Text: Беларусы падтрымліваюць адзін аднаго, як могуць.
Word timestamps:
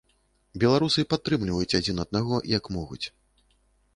Беларусы 0.61 1.03
падтрымліваюць 1.11 1.77
адзін 1.79 2.03
аднаго, 2.05 2.35
як 2.57 2.63
могуць. 2.79 3.03